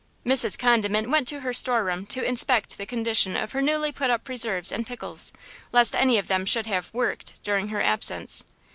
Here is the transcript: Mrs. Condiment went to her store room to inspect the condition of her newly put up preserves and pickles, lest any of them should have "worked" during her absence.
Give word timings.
Mrs. 0.25 0.57
Condiment 0.57 1.11
went 1.11 1.27
to 1.27 1.41
her 1.41 1.53
store 1.53 1.83
room 1.83 2.07
to 2.07 2.23
inspect 2.23 2.79
the 2.79 2.87
condition 2.87 3.37
of 3.37 3.51
her 3.51 3.61
newly 3.61 3.91
put 3.91 4.09
up 4.09 4.23
preserves 4.23 4.71
and 4.71 4.87
pickles, 4.87 5.31
lest 5.71 5.95
any 5.95 6.17
of 6.17 6.27
them 6.27 6.43
should 6.43 6.65
have 6.65 6.91
"worked" 6.91 7.33
during 7.43 7.67
her 7.67 7.83
absence. 7.83 8.43